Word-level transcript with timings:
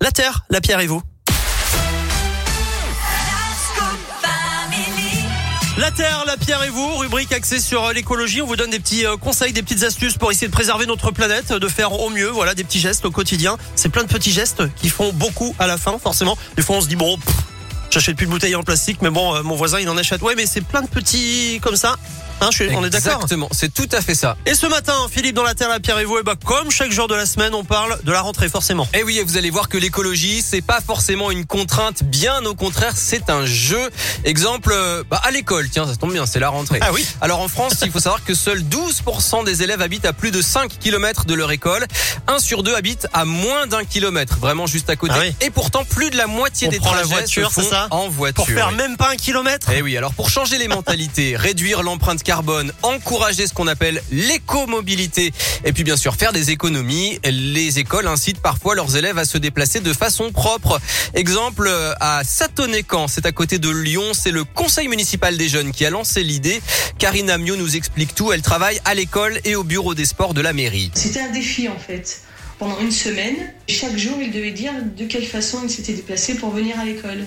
La 0.00 0.12
terre, 0.12 0.44
la 0.50 0.60
pierre 0.60 0.78
et 0.78 0.86
vous. 0.86 1.02
La 5.78 5.92
Terre, 5.92 6.24
la 6.26 6.36
pierre 6.36 6.64
et 6.64 6.70
vous, 6.70 6.96
rubrique 6.96 7.32
axée 7.32 7.60
sur 7.60 7.84
euh, 7.84 7.92
l'écologie. 7.92 8.42
On 8.42 8.46
vous 8.46 8.56
donne 8.56 8.70
des 8.70 8.80
petits 8.80 9.06
euh, 9.06 9.16
conseils, 9.16 9.52
des 9.52 9.62
petites 9.62 9.84
astuces 9.84 10.18
pour 10.18 10.30
essayer 10.30 10.48
de 10.48 10.52
préserver 10.52 10.86
notre 10.86 11.12
planète, 11.12 11.52
de 11.52 11.68
faire 11.68 11.92
au 11.92 12.10
mieux. 12.10 12.28
Voilà, 12.28 12.54
des 12.54 12.64
petits 12.64 12.80
gestes 12.80 13.04
au 13.04 13.12
quotidien. 13.12 13.56
C'est 13.76 13.88
plein 13.88 14.02
de 14.02 14.08
petits 14.08 14.32
gestes 14.32 14.62
qui 14.74 14.88
font 14.88 15.12
beaucoup 15.12 15.54
à 15.60 15.68
la 15.68 15.76
fin, 15.76 15.96
forcément. 15.98 16.36
Des 16.56 16.62
fois, 16.62 16.76
on 16.76 16.80
se 16.80 16.88
dit, 16.88 16.96
bon, 16.96 17.16
j'achète 17.90 18.16
plus 18.16 18.26
de 18.26 18.30
bouteilles 18.30 18.56
en 18.56 18.62
plastique, 18.62 18.98
mais 19.02 19.10
bon, 19.10 19.34
euh, 19.34 19.42
mon 19.42 19.56
voisin, 19.56 19.80
il 19.80 19.88
en 19.88 19.96
achète. 19.96 20.22
Ouais, 20.22 20.34
mais 20.36 20.46
c'est 20.46 20.60
plein 20.60 20.82
de 20.82 20.88
petits 20.88 21.60
comme 21.62 21.76
ça. 21.76 21.96
Hein, 22.40 22.48
je 22.52 22.64
suis, 22.64 22.76
on 22.76 22.84
est 22.84 22.90
d'accord 22.90 23.14
Exactement, 23.14 23.48
c'est 23.50 23.74
tout 23.74 23.88
à 23.90 24.00
fait 24.00 24.14
ça. 24.14 24.36
Et 24.46 24.54
ce 24.54 24.66
matin, 24.66 24.94
Philippe, 25.10 25.34
dans 25.34 25.42
la 25.42 25.54
Terre, 25.54 25.68
la 25.68 25.80
pierre 25.80 25.98
et 25.98 26.04
vous, 26.04 26.18
et 26.18 26.22
bah, 26.22 26.34
comme 26.44 26.70
chaque 26.70 26.92
jour 26.92 27.08
de 27.08 27.16
la 27.16 27.26
semaine, 27.26 27.52
on 27.52 27.64
parle 27.64 27.98
de 28.04 28.12
la 28.12 28.20
rentrée, 28.20 28.48
forcément. 28.48 28.86
Et 28.94 29.02
oui, 29.02 29.18
et 29.18 29.24
vous 29.24 29.36
allez 29.36 29.50
voir 29.50 29.68
que 29.68 29.76
l'écologie, 29.76 30.40
c'est 30.40 30.60
pas 30.60 30.80
forcément 30.80 31.32
une 31.32 31.46
contrainte, 31.46 32.04
bien 32.04 32.44
au 32.44 32.54
contraire, 32.54 32.92
c'est 32.96 33.28
un 33.28 33.44
jeu. 33.44 33.90
Exemple, 34.24 34.70
euh, 34.72 35.02
bah, 35.10 35.20
à 35.24 35.32
l'école, 35.32 35.68
tiens, 35.68 35.86
ça 35.86 35.96
tombe 35.96 36.12
bien, 36.12 36.26
c'est 36.26 36.38
la 36.38 36.48
rentrée. 36.48 36.78
Ah 36.80 36.90
oui. 36.92 37.04
Alors 37.20 37.40
en 37.40 37.48
France, 37.48 37.74
il 37.82 37.90
faut 37.90 37.98
savoir 37.98 38.22
que 38.22 38.34
seuls 38.34 38.62
12% 38.62 39.44
des 39.44 39.64
élèves 39.64 39.82
habitent 39.82 40.06
à 40.06 40.12
plus 40.12 40.30
de 40.30 40.40
5 40.40 40.78
km 40.78 41.24
de 41.24 41.34
leur 41.34 41.50
école. 41.50 41.86
Un 42.28 42.38
sur 42.38 42.62
deux 42.62 42.74
habite 42.76 43.08
à 43.14 43.24
moins 43.24 43.66
d'un 43.66 43.84
kilomètre, 43.84 44.38
vraiment 44.38 44.66
juste 44.66 44.90
à 44.90 44.96
côté. 44.96 45.14
Ah 45.16 45.20
oui. 45.22 45.34
Et 45.40 45.50
pourtant, 45.50 45.84
plus 45.84 46.10
de 46.10 46.16
la 46.16 46.28
moitié 46.28 46.68
On 46.68 46.70
des 46.70 46.78
prend 46.78 46.92
la 46.92 47.00
trajets 47.00 47.14
voiture, 47.14 47.48
se 47.48 47.54
c'est 47.54 47.62
font 47.62 47.70
ça 47.70 47.77
en 47.90 48.08
voiture. 48.08 48.44
Pour 48.44 48.48
faire 48.48 48.68
oui. 48.70 48.76
même 48.76 48.96
pas 48.96 49.10
un 49.10 49.16
kilomètre. 49.16 49.70
Eh 49.74 49.82
oui, 49.82 49.96
alors 49.96 50.14
pour 50.14 50.30
changer 50.30 50.58
les 50.58 50.68
mentalités, 50.68 51.36
réduire 51.36 51.82
l'empreinte 51.82 52.22
carbone, 52.22 52.72
encourager 52.82 53.46
ce 53.46 53.54
qu'on 53.54 53.68
appelle 53.68 54.02
l'écomobilité 54.10 55.32
et 55.64 55.72
puis 55.72 55.84
bien 55.84 55.96
sûr 55.96 56.14
faire 56.14 56.32
des 56.32 56.50
économies, 56.50 57.20
les 57.24 57.78
écoles 57.78 58.06
incitent 58.06 58.40
parfois 58.40 58.74
leurs 58.74 58.96
élèves 58.96 59.18
à 59.18 59.24
se 59.24 59.38
déplacer 59.38 59.80
de 59.80 59.92
façon 59.92 60.32
propre. 60.32 60.80
Exemple 61.14 61.70
à 62.00 62.22
Satonnet-Camp, 62.24 63.08
c'est 63.08 63.26
à 63.26 63.32
côté 63.32 63.58
de 63.58 63.70
Lyon, 63.70 64.12
c'est 64.12 64.30
le 64.30 64.44
conseil 64.44 64.88
municipal 64.88 65.36
des 65.36 65.48
jeunes 65.48 65.72
qui 65.72 65.84
a 65.84 65.90
lancé 65.90 66.22
l'idée. 66.22 66.60
Karine 66.98 67.30
Amiot 67.30 67.56
nous 67.56 67.76
explique 67.76 68.14
tout, 68.14 68.32
elle 68.32 68.42
travaille 68.42 68.80
à 68.84 68.94
l'école 68.94 69.40
et 69.44 69.56
au 69.56 69.64
bureau 69.64 69.94
des 69.94 70.04
sports 70.04 70.34
de 70.34 70.40
la 70.40 70.52
mairie. 70.52 70.90
C'était 70.94 71.20
un 71.20 71.30
défi 71.30 71.68
en 71.68 71.78
fait. 71.78 72.22
Pendant 72.58 72.80
une 72.80 72.90
semaine, 72.90 73.36
chaque 73.68 73.96
jour, 73.96 74.18
il 74.20 74.32
devait 74.32 74.50
dire 74.50 74.72
de 74.96 75.04
quelle 75.04 75.26
façon 75.26 75.60
il 75.62 75.70
s'était 75.70 75.92
déplacé 75.92 76.34
pour 76.34 76.50
venir 76.50 76.78
à 76.78 76.84
l'école. 76.84 77.24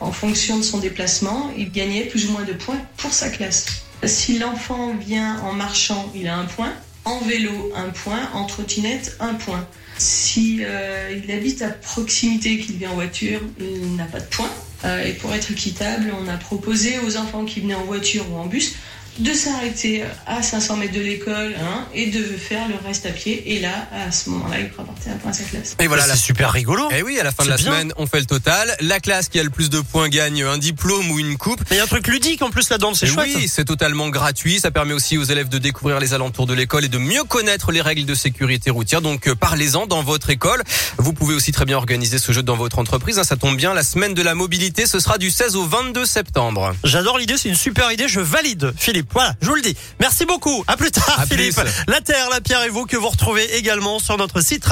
En 0.00 0.12
fonction 0.12 0.58
de 0.58 0.62
son 0.62 0.78
déplacement, 0.78 1.52
il 1.56 1.70
gagnait 1.72 2.04
plus 2.04 2.28
ou 2.28 2.32
moins 2.32 2.44
de 2.44 2.52
points 2.52 2.80
pour 2.96 3.12
sa 3.12 3.30
classe. 3.30 3.66
Si 4.04 4.38
l'enfant 4.38 4.94
vient 4.94 5.40
en 5.42 5.52
marchant, 5.52 6.10
il 6.14 6.28
a 6.28 6.36
un 6.36 6.44
point. 6.44 6.72
En 7.04 7.20
vélo, 7.20 7.72
un 7.74 7.90
point. 7.90 8.30
En 8.32 8.44
trottinette, 8.44 9.16
un 9.18 9.34
point. 9.34 9.66
Si 9.98 10.60
euh, 10.62 11.18
il 11.22 11.30
habite 11.32 11.62
à 11.62 11.70
proximité 11.70 12.58
qu'il 12.58 12.76
vient 12.76 12.90
en 12.90 12.94
voiture, 12.94 13.40
il 13.58 13.96
n'a 13.96 14.04
pas 14.04 14.20
de 14.20 14.26
point. 14.26 14.50
Euh, 14.84 15.04
et 15.04 15.12
pour 15.14 15.34
être 15.34 15.50
équitable, 15.50 16.12
on 16.22 16.28
a 16.28 16.36
proposé 16.36 17.00
aux 17.00 17.16
enfants 17.16 17.44
qui 17.44 17.60
venaient 17.60 17.74
en 17.74 17.84
voiture 17.84 18.24
ou 18.32 18.36
en 18.36 18.46
bus 18.46 18.74
de 19.18 19.32
s'arrêter 19.32 20.04
à 20.26 20.42
500 20.42 20.76
mètres 20.76 20.94
de 20.94 21.00
l'école 21.00 21.54
hein, 21.60 21.86
et 21.94 22.06
de 22.06 22.22
faire 22.22 22.68
le 22.68 22.74
reste 22.86 23.06
à 23.06 23.10
pied. 23.10 23.54
Et 23.54 23.60
là, 23.60 23.88
à 23.92 24.10
ce 24.12 24.30
moment-là, 24.30 24.60
il 24.60 24.66
un 24.66 25.16
point 25.16 25.30
à 25.30 25.34
sa 25.34 25.44
classe. 25.44 25.76
Et 25.80 25.86
voilà, 25.86 26.02
c'est 26.04 26.08
la 26.10 26.16
super 26.16 26.52
rigolo. 26.52 26.88
Eh 26.96 27.02
oui, 27.02 27.18
à 27.18 27.24
la 27.24 27.32
fin 27.32 27.44
de 27.44 27.48
C'est 27.48 27.50
la 27.50 27.56
bien. 27.56 27.66
semaine, 27.72 27.92
on 27.96 28.06
fait 28.06 28.20
le 28.20 28.26
total. 28.26 28.76
La 28.80 29.00
classe 29.00 29.28
qui 29.28 29.38
a 29.40 29.42
le 29.42 29.50
plus 29.50 29.70
de 29.70 29.80
points 29.80 30.08
gagne 30.08 30.42
un 30.44 30.58
diplôme 30.58 31.10
ou 31.10 31.18
une 31.18 31.36
coupe. 31.36 31.60
Mais 31.70 31.76
il 31.76 31.78
y 31.78 31.80
a 31.80 31.84
un 31.84 31.88
truc 31.88 32.06
ludique 32.08 32.42
en 32.42 32.50
plus 32.50 32.68
là-dedans, 32.70 32.94
c'est 32.94 33.06
Et 33.06 33.10
chouette. 33.10 33.28
Oui, 33.34 33.48
c'est 33.48 33.64
totalement 33.64 34.08
gratuit. 34.08 34.60
Ça 34.60 34.70
permet 34.70 34.92
aussi 34.94 35.18
aux 35.18 35.24
élèves 35.24 35.48
de 35.48 35.58
découvrir 35.58 35.98
les 36.00 36.14
alentours 36.14 36.46
de 36.46 36.54
l'école 36.54 36.84
et 36.84 36.88
de 36.88 36.98
mieux 36.98 37.24
connaître 37.24 37.72
les 37.72 37.80
règles 37.80 38.04
de 38.06 38.14
sécurité 38.14 38.70
routière. 38.70 39.00
Donc 39.00 39.28
euh, 39.28 39.34
parlez-en 39.34 39.86
dans 39.86 40.02
votre 40.02 40.30
école. 40.30 40.62
Vous 40.98 41.12
pouvez 41.12 41.34
aussi 41.34 41.52
très 41.52 41.64
bien 41.64 41.76
organiser 41.76 42.18
ce 42.18 42.32
jeu 42.32 42.42
dans 42.42 42.56
votre 42.56 42.78
entreprise. 42.78 43.18
hein. 43.18 43.24
Ça 43.24 43.36
tombe 43.36 43.56
bien, 43.56 43.74
la 43.74 43.82
semaine 43.82 44.14
de 44.14 44.22
la 44.22 44.34
mobilité, 44.34 44.86
ce 44.86 45.00
sera 45.00 45.18
du 45.18 45.30
16 45.30 45.56
au 45.56 45.64
22 45.64 46.04
septembre. 46.06 46.74
J'adore 46.84 47.18
l'idée, 47.18 47.36
c'est 47.36 47.48
une 47.48 47.54
super 47.54 47.90
idée, 47.92 48.08
je 48.08 48.20
valide, 48.20 48.72
Philippe. 48.76 49.07
Voilà, 49.12 49.34
je 49.40 49.46
vous 49.48 49.54
le 49.54 49.62
dis. 49.62 49.76
Merci 50.00 50.26
beaucoup. 50.26 50.64
À 50.66 50.76
plus 50.76 50.90
tard, 50.90 51.18
À 51.20 51.26
Philippe. 51.26 51.54
plus. 51.54 51.70
La 51.88 52.00
Terre, 52.00 52.28
la 52.30 52.40
pierre 52.40 52.62
et 52.64 52.68
vous 52.68 52.84
que 52.86 52.96
vous 52.96 53.08
retrouvez 53.08 53.56
également 53.56 53.98
sur 53.98 54.16
notre 54.16 54.40
site 54.40 54.66